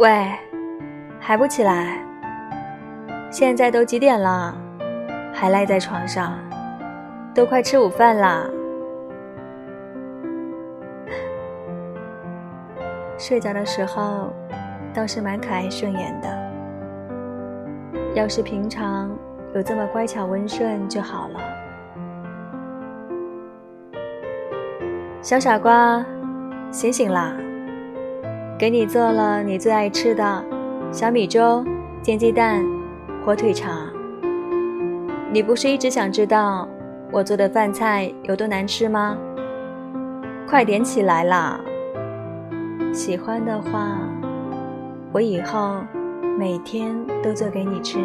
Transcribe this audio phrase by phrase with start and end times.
[0.00, 0.32] 喂，
[1.18, 1.98] 还不起来？
[3.30, 4.56] 现在都几点了，
[5.30, 6.32] 还赖在床上？
[7.34, 8.48] 都快吃午饭啦！
[13.18, 14.32] 睡觉的时候
[14.94, 16.50] 倒是蛮可爱顺眼的，
[18.14, 19.14] 要是平常
[19.54, 21.40] 有这么乖巧温顺就好了。
[25.20, 26.02] 小傻瓜，
[26.70, 27.34] 醒醒啦！
[28.60, 30.44] 给你做了你最爱吃的
[30.92, 31.64] 小米粥、
[32.02, 32.62] 煎鸡蛋、
[33.24, 33.90] 火腿肠。
[35.32, 36.68] 你不是一直想知道
[37.10, 39.16] 我做的饭菜有多难吃吗？
[40.46, 41.58] 快点起来啦！
[42.92, 43.96] 喜欢的话，
[45.10, 45.76] 我以后
[46.38, 47.98] 每天都做给你吃。